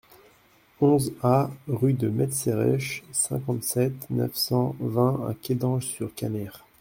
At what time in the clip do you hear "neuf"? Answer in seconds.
4.09-4.33